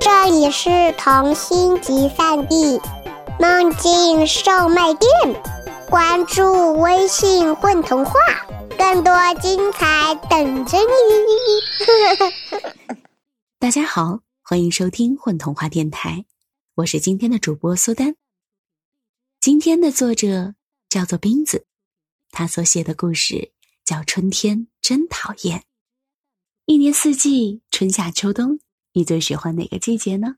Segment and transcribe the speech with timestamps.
[0.00, 2.80] 这里是童心集散地，
[3.40, 5.10] 梦境售卖店。
[5.90, 8.12] 关注微信“混童话”，
[8.78, 10.84] 更多精彩等着你。
[13.58, 16.26] 大家好，欢迎收听混童话电台，
[16.76, 18.14] 我是今天的主播苏丹。
[19.40, 20.54] 今天的作者
[20.88, 21.66] 叫做冰子，
[22.30, 23.50] 他所写的故事
[23.84, 25.58] 叫《春天真讨厌》。
[26.66, 28.60] 一年四季，春夏秋冬，
[28.94, 30.36] 你最喜欢哪个季节呢？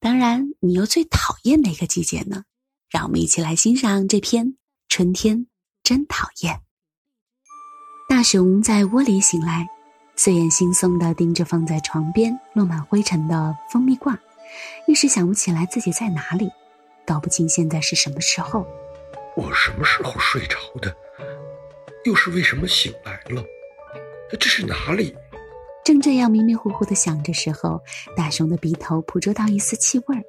[0.00, 2.42] 当然，你又最讨厌哪个季节呢？
[2.90, 4.46] 让我们一起来欣赏这篇
[4.88, 5.46] 《春天
[5.84, 6.54] 真讨厌》。
[8.08, 9.68] 大熊在窝里醒来，
[10.16, 14.18] 睡眼惺忪地盯着放在床边落满灰尘的蜂蜜罐，
[14.88, 16.50] 一时想不起来自己在哪里，
[17.06, 18.66] 搞不清现在是什么时候。
[19.36, 20.92] 我什么时候睡着的？
[22.04, 23.40] 又是为什么醒来了？
[24.40, 25.14] 这是哪里？
[25.84, 27.78] 正这样迷迷糊糊的想着时候，
[28.16, 30.24] 大熊的鼻头捕捉到一丝气味儿，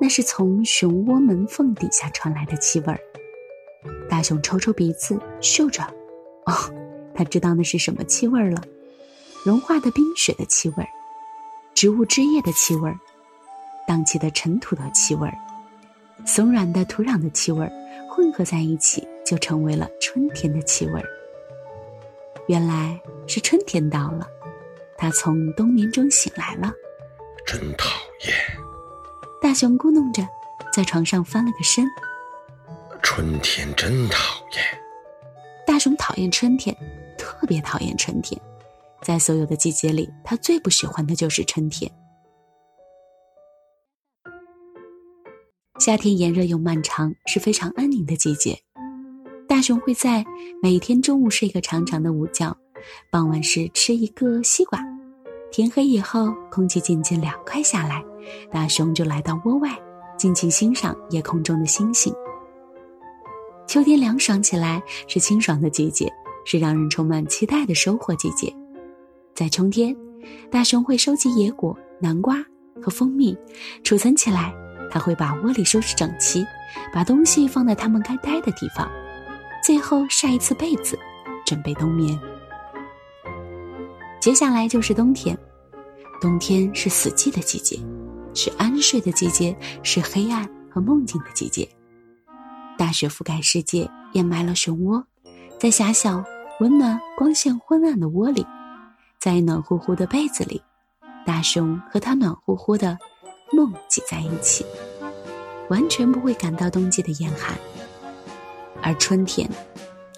[0.00, 2.98] 那是从熊窝门缝底下传来的气味儿。
[4.10, 5.84] 大熊抽抽鼻子，嗅着，
[6.46, 6.52] 哦，
[7.14, 8.60] 他知道那是什么气味儿了：
[9.44, 10.88] 融化的冰雪的气味儿，
[11.72, 12.98] 植物枝叶的气味儿，
[13.86, 15.34] 荡起的尘土的气味儿，
[16.26, 17.70] 松软的土壤的气味儿，
[18.10, 21.08] 混合在一起，就成为了春天的气味儿。
[22.48, 24.26] 原来是春天到了。
[25.04, 26.72] 他从冬眠中醒来了，
[27.44, 27.90] 真讨
[28.26, 28.34] 厌！
[29.38, 30.26] 大熊咕哝着，
[30.72, 31.84] 在床上翻了个身。
[33.02, 34.64] 春天真讨厌！
[35.66, 36.74] 大熊讨厌春天，
[37.18, 38.40] 特别讨厌春天。
[39.02, 41.92] 在所有的季节里，他最不喜欢的就是春天。
[45.80, 48.58] 夏天炎热又漫长，是非常安宁的季节。
[49.46, 50.24] 大熊会在
[50.62, 52.56] 每天中午睡个长长的午觉。
[53.10, 54.78] 傍晚时吃一个西瓜，
[55.56, 58.04] 天黑以后，空气渐渐凉快下来，
[58.50, 59.70] 大熊就来到窝外，
[60.16, 62.12] 尽情欣赏夜空中的星星。
[63.64, 66.12] 秋天凉爽起来，是清爽的季节，
[66.44, 68.52] 是让人充满期待的收获季节。
[69.32, 69.96] 在春天，
[70.50, 72.44] 大熊会收集野果、南瓜
[72.82, 73.38] 和蜂蜜，
[73.84, 74.52] 储存起来。
[74.90, 76.44] 他会把窝里收拾整齐，
[76.92, 78.90] 把东西放在它们该待的地方，
[79.64, 80.98] 最后晒一次被子，
[81.46, 82.18] 准备冬眠。
[84.24, 85.38] 接下来就是冬天，
[86.18, 87.78] 冬天是死寂的季节，
[88.34, 91.68] 是安睡的季节，是黑暗和梦境的季节。
[92.78, 95.06] 大雪覆盖世界，掩埋了熊窝，
[95.60, 96.24] 在狭小、
[96.60, 98.46] 温暖、光线昏暗的窝里，
[99.20, 100.58] 在暖乎乎的被子里，
[101.26, 102.96] 大熊和他暖乎乎的
[103.52, 104.64] 梦挤在一起，
[105.68, 107.54] 完全不会感到冬季的严寒。
[108.80, 109.46] 而春天，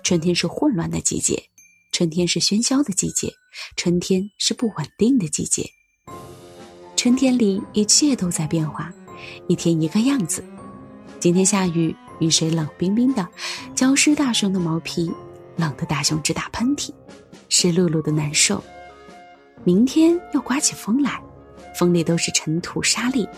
[0.05, 1.43] 春天是混乱的季节。
[1.91, 3.33] 春天是喧嚣的季节，
[3.77, 5.65] 春天是不稳定的季节。
[6.97, 8.93] 春天里一切都在变化，
[9.49, 10.45] 一天一个样子。
[11.21, 13.27] 今天下雨，雨水冷冰冰的，
[13.75, 15.13] 浇湿大熊的毛皮，
[15.57, 16.91] 冷得大熊直打喷嚏，
[17.49, 18.63] 湿漉漉的难受。
[19.65, 21.21] 明天又刮起风来，
[21.79, 23.29] 风里都是尘土沙粒，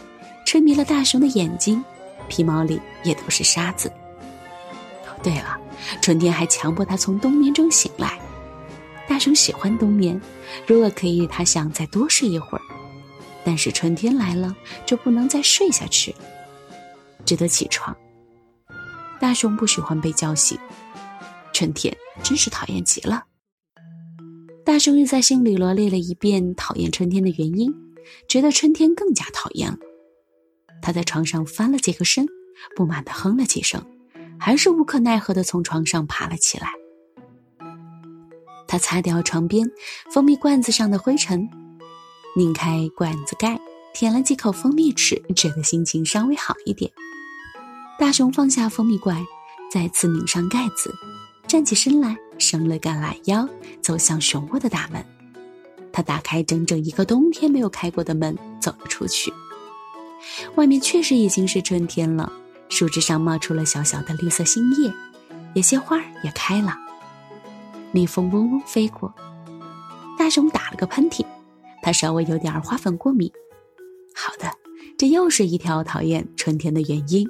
[0.45, 1.83] 吹迷了大熊的眼睛，
[2.29, 3.91] 皮毛里也都是沙子。
[5.23, 5.59] 对了，
[6.01, 8.19] 春天还强迫他从冬眠中醒来。
[9.09, 10.21] 大熊喜欢冬眠，
[10.67, 12.63] 如果可以，他想再多睡一会儿。
[13.45, 14.55] 但是春天来了，
[14.85, 16.15] 就不能再睡下去，
[17.25, 17.97] 只得起床。
[19.19, 20.59] 大熊不喜欢被叫醒，
[21.53, 23.25] 春天真是讨厌极了。
[24.65, 27.75] 大熊又在心里罗列了一遍讨厌春天的原因，
[28.29, 29.79] 觉得春天更加讨厌了。
[30.83, 32.29] 他在床上翻了几个身，
[32.77, 33.83] 不满地哼了几声，
[34.39, 36.71] 还是无可奈何地从床上爬了起来。
[38.69, 39.69] 他擦掉床边
[40.13, 41.49] 蜂蜜罐子上的灰尘，
[42.37, 43.59] 拧开罐子盖，
[43.95, 46.93] 舔了几口蜂蜜吃，觉得心情稍微好一点。
[47.99, 49.27] 大熊放下蜂蜜罐，
[49.73, 50.95] 再次拧上盖子，
[51.47, 53.49] 站起身来，伸了个懒腰，
[53.81, 55.05] 走向熊窝的大门。
[55.91, 59.33] 他打开整整一个冬天没有开过的门，走了出去。
[60.57, 62.31] 外面确实已经是春天了，
[62.69, 64.93] 树枝上冒出了小小的绿色新叶，
[65.55, 66.77] 有些花儿也开了。
[67.93, 69.13] 蜜蜂嗡嗡飞过，
[70.19, 71.25] 大熊打了个喷嚏，
[71.83, 73.31] 他稍微有点花粉过敏。
[74.15, 74.53] 好的，
[74.97, 77.29] 这又是一条讨厌春天的原因。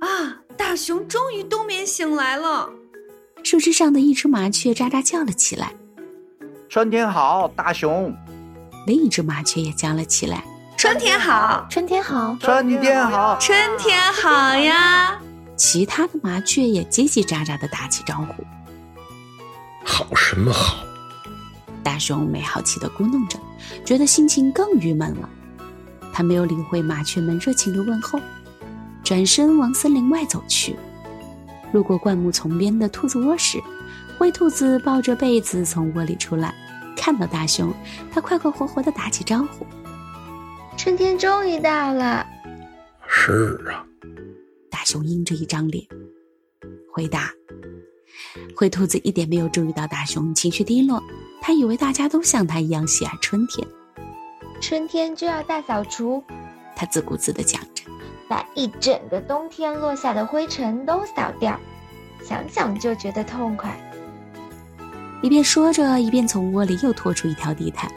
[0.00, 0.36] 啊！
[0.56, 2.68] 大熊终于冬眠醒来了。
[3.42, 5.72] 树枝上的一只麻雀喳喳叫了起来。
[6.68, 8.14] 春天好，大熊。
[8.86, 10.44] 另一只麻雀也叫了起来。
[10.76, 15.18] 春天好，春天好，春天好，春天好呀！
[15.56, 18.44] 其他的麻雀也叽叽喳喳的打起招呼。
[19.88, 20.84] 好什么好？
[21.82, 23.38] 大熊没好气的咕哝着，
[23.84, 25.28] 觉得心情更郁闷了。
[26.12, 28.20] 他没有理会麻雀们热情的问候，
[29.02, 30.76] 转身往森林外走去。
[31.72, 33.58] 路过灌木丛边的兔子窝时，
[34.18, 36.54] 灰兔子抱着被子从窝里出来，
[36.94, 37.72] 看到大熊，
[38.12, 39.66] 他快快活活的打起招呼
[40.76, 42.24] ：“春天终于到了。
[43.08, 43.84] ”“是啊。”
[44.70, 45.84] 大熊阴着一张脸
[46.92, 47.32] 回答。
[48.56, 51.02] 灰兔子一点没有注意到大熊情绪低落，
[51.40, 53.66] 他以为大家都像他一样喜爱春天。
[54.60, 56.22] 春天就要大扫除，
[56.74, 57.84] 他自顾自地讲着，
[58.28, 61.58] 把一整个冬天落下的灰尘都扫掉，
[62.24, 63.78] 想想就觉得痛快。
[65.22, 67.90] 一边说着，一边从窝里又拖出一条地毯。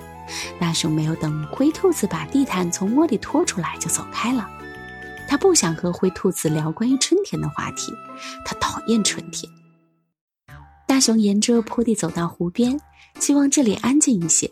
[0.60, 4.48] 大熊没有等灰兔子把地毯从窝里拖出来，就走开了。
[5.28, 7.92] 他不想和灰兔子聊关于春天的话题，
[8.46, 9.52] 他讨厌春天。
[11.02, 12.80] 熊沿着坡地走到湖边，
[13.20, 14.50] 希望这里安静一些。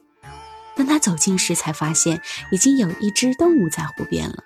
[0.75, 4.44] 当他走近时，才发现已经有一只动物在湖边了，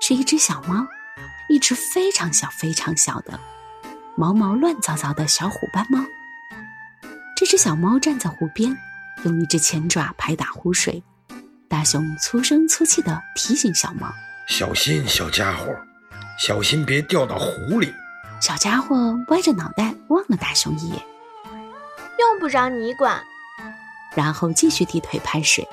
[0.00, 0.86] 是一只小猫，
[1.48, 3.38] 一只非常小、非常小的、
[4.16, 5.98] 毛毛乱糟糟的小虎斑猫。
[7.36, 8.76] 这只小猫站在湖边，
[9.24, 11.02] 用一只前爪拍打湖水。
[11.68, 14.12] 大熊粗声粗气地提醒小猫
[14.46, 15.74] ：“小心，小家伙，
[16.38, 17.92] 小心别掉到湖里。”
[18.42, 18.96] 小家伙
[19.28, 21.00] 歪着脑袋望了大熊一眼，
[22.18, 23.22] 用不着你管。
[24.16, 25.66] 然后继续低腿拍水。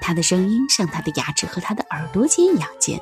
[0.00, 3.00] 他的声音像他的牙齿和他的耳朵尖一样尖。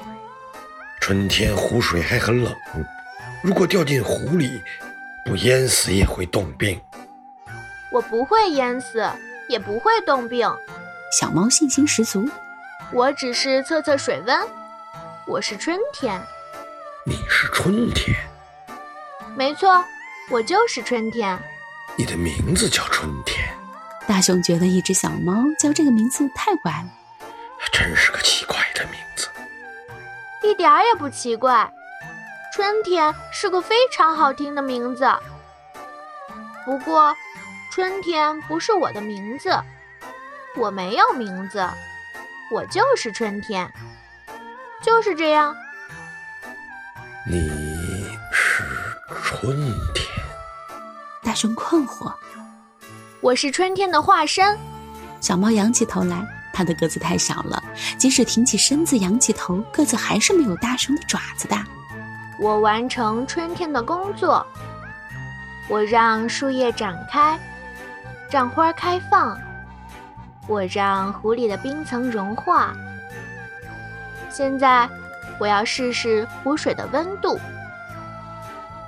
[1.00, 2.54] 春天湖水还很冷，
[3.42, 4.62] 如果掉进湖里，
[5.24, 6.78] 不淹死也会冻病。
[7.90, 9.08] 我不会淹死，
[9.48, 10.46] 也不会冻病。
[11.18, 12.28] 小猫信心十足。
[12.92, 14.38] 我只是测测水温。
[15.26, 16.20] 我是春天。
[17.06, 18.14] 你是春天。
[19.36, 19.84] 没错，
[20.30, 21.38] 我就是春天。
[21.96, 23.48] 你的名字叫春天。
[24.06, 26.88] 大熊觉得一只小猫叫这个名字太怪了，
[27.72, 29.28] 真是个奇怪的名字。
[30.42, 31.72] 一点儿也不奇怪，
[32.52, 35.10] 春天是个非常好听的名字。
[36.64, 37.14] 不过，
[37.72, 39.58] 春天不是我的名字，
[40.54, 41.66] 我没有名字，
[42.52, 43.72] 我就是春天，
[44.82, 45.56] 就是这样。
[47.26, 47.63] 你。
[49.44, 49.58] 春
[49.92, 50.08] 天，
[51.22, 52.10] 大熊困惑。
[53.20, 54.56] 我是春天的化身。
[55.20, 57.62] 小猫仰起头来，它的个子太小了，
[57.98, 61.62] 即使挺起身子仰起头，个子还是没有大熊的爪子大。
[62.40, 64.46] 我完成春天的工作。
[65.68, 67.38] 我让树叶展开，
[68.30, 69.38] 让花开放。
[70.46, 72.74] 我让湖里的冰层融化。
[74.30, 74.88] 现在，
[75.38, 77.38] 我要试试湖水的温度。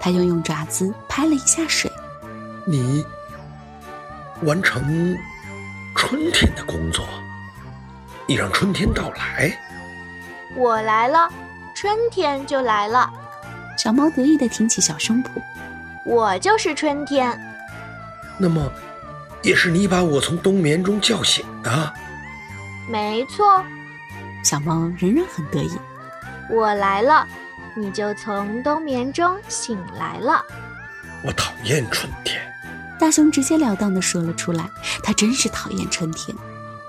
[0.06, 1.90] 他又用爪子拍了一下水。
[2.64, 3.04] 你
[4.42, 5.18] 完成
[5.96, 7.04] 春天的工作，
[8.24, 9.52] 你让春天到来。
[10.54, 11.28] 我来了，
[11.74, 13.12] 春天就来了。
[13.76, 15.28] 小猫得意地挺起小胸脯。
[16.04, 17.36] 我就是春天。
[18.38, 18.70] 那么，
[19.42, 21.92] 也是你把我从冬眠中叫醒的。
[22.88, 23.60] 没错。
[24.44, 25.76] 小猫仍然很得意。
[26.48, 27.26] 我来了。
[27.76, 30.42] 你就从冬眠中醒来了。
[31.22, 32.40] 我讨厌春天。
[32.98, 34.70] 大熊直截了当的说了出来，
[35.02, 36.34] 他真是讨厌春天。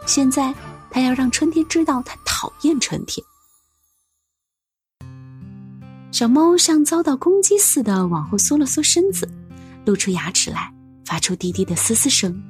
[0.05, 0.53] 现在
[0.89, 3.25] 他要让春天知道他讨厌春天。
[6.13, 9.29] 小猫像遭到攻击似的往后缩了缩身子，
[9.85, 10.73] 露出牙齿来，
[11.05, 12.41] 发出低低的嘶嘶声。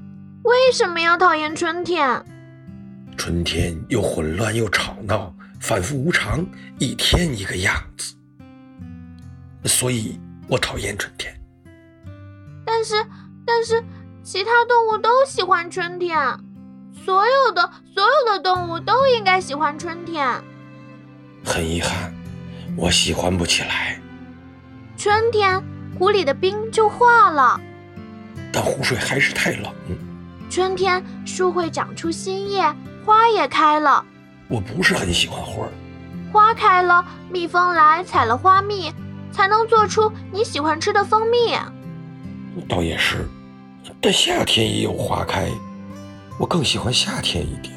[0.43, 2.23] 为什么要讨厌春天？
[3.17, 6.45] 春天又混乱又吵闹，反复无常，
[6.77, 8.13] 一天一个样子。
[9.67, 11.33] 所以我讨厌春天。
[12.65, 12.95] 但是，
[13.45, 13.83] 但是，
[14.23, 16.17] 其他动物都喜欢春天。
[17.05, 20.41] 所有的所有的动物都应该喜欢春天。
[21.45, 22.13] 很遗憾，
[22.75, 23.99] 我喜欢不起来。
[24.97, 25.63] 春天，
[25.97, 27.59] 湖里的冰就化了。
[28.51, 29.71] 但湖水还是太冷。
[30.49, 32.63] 春天，树会长出新叶，
[33.05, 34.03] 花也开了。
[34.49, 35.71] 我不是很喜欢花儿。
[36.33, 38.93] 花开了，蜜蜂来采了花蜜。
[39.31, 41.55] 才能做出你喜欢吃的蜂蜜。
[42.67, 43.27] 倒也是，
[44.01, 45.49] 但夏天也有花开，
[46.39, 47.73] 我更喜欢夏天一点。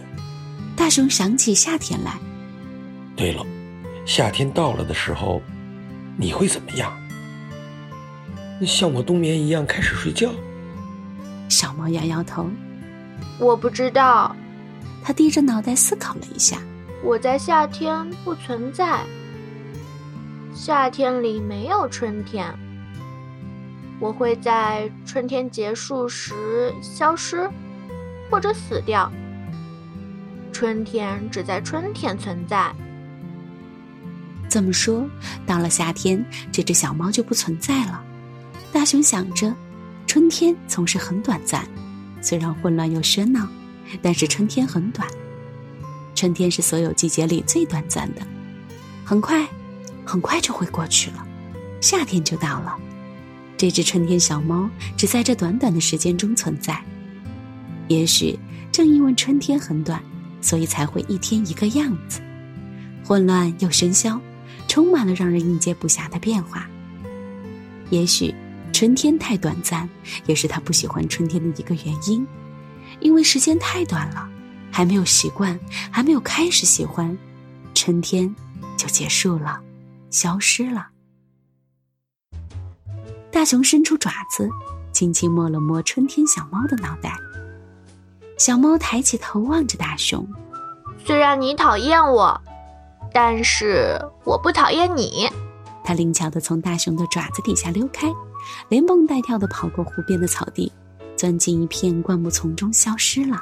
[0.76, 2.19] 大熊想起夏天来。
[3.14, 3.45] 对了，
[4.07, 5.42] 夏天到了的时候，
[6.16, 6.90] 你会怎么样？
[8.66, 10.30] 像我冬眠一样开始睡觉？
[11.49, 12.49] 小猫摇摇头。
[13.38, 14.35] 我不知道。
[15.02, 16.59] 它低着脑袋思考了一下。
[17.02, 19.00] 我在夏天不存在。
[20.52, 22.52] 夏天里没有春天，
[24.00, 27.49] 我会在春天结束时消失，
[28.30, 29.11] 或者死掉。
[30.52, 32.75] 春天只在春天存在。
[34.49, 35.09] 这么说，
[35.47, 38.02] 到了夏天，这只小猫就不存在了。
[38.73, 39.54] 大熊想着，
[40.07, 41.66] 春天总是很短暂，
[42.21, 43.49] 虽然混乱又喧闹，
[44.02, 45.07] 但是春天很短。
[46.14, 48.21] 春天是所有季节里最短暂的，
[49.04, 49.49] 很快，
[50.04, 51.26] 很快就会过去了。
[51.80, 52.76] 夏天就到了，
[53.57, 56.83] 这只春天小猫只在这短短的时间中存在。
[57.88, 58.38] 也许
[58.71, 60.02] 正因为春天很短，
[60.40, 62.21] 所以才会一天一个样子，
[63.04, 64.21] 混乱又喧嚣。
[64.69, 66.64] 充满了让人应接不暇的变化。
[67.88, 68.33] 也许
[68.73, 69.88] 春天太短暂，
[70.26, 72.25] 也是他不喜欢春天的一个原因，
[73.00, 74.28] 因为时间太短了，
[74.71, 75.59] 还没有习惯，
[75.90, 77.19] 还没有开始喜欢，
[77.75, 78.33] 春天
[78.76, 79.61] 就结束了，
[80.11, 80.88] 消失了。
[83.31, 84.50] 大熊伸出爪子，
[84.93, 87.17] 轻轻摸了摸春天小猫的脑袋。
[88.37, 90.26] 小猫抬起头望着大熊，
[91.05, 92.40] 虽然你讨厌我。
[93.12, 95.29] 但是我不讨厌你。
[95.83, 98.07] 它灵巧地从大熊的爪子底下溜开，
[98.69, 100.73] 连蹦带跳地跑过湖边的草地，
[101.17, 103.37] 钻进一片灌木丛中消失了。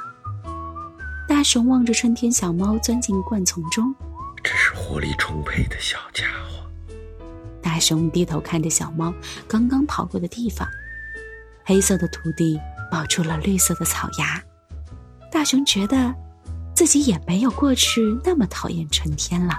[1.27, 3.93] 大熊望着春天小猫钻进灌丛中，
[4.49, 6.67] 真是活力充沛的小家伙。
[7.61, 9.13] 大熊低头看着小猫
[9.47, 10.67] 刚刚跑过的地方，
[11.63, 12.59] 黑色的土地
[12.91, 14.43] 冒出了绿色的草芽。
[15.31, 16.15] 大熊觉得。
[16.75, 19.53] 自己也没有过去那么讨厌春天了。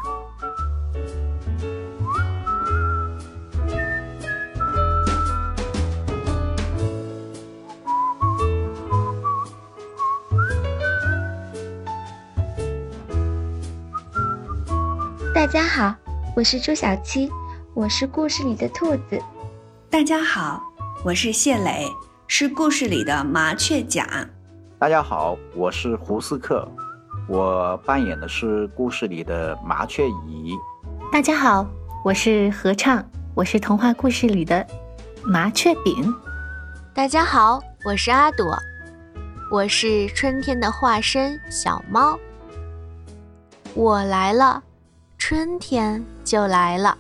[15.40, 15.94] 大家好，
[16.36, 17.30] 我是朱小七，
[17.72, 19.18] 我是故事里的兔子。
[19.88, 20.62] 大家好，
[21.02, 21.86] 我是谢磊，
[22.26, 24.06] 是故事里的麻雀甲。
[24.78, 26.68] 大家好，我是胡斯克。
[27.26, 30.54] 我扮演的是故事里的麻雀乙。
[31.10, 31.66] 大家好，
[32.04, 33.02] 我是合唱，
[33.34, 34.66] 我是童话故事里的
[35.24, 36.14] 麻雀饼。
[36.92, 38.54] 大家好，我是阿朵，
[39.50, 42.18] 我是春天的化身小猫。
[43.72, 44.62] 我来了，
[45.20, 46.96] 春天就来了。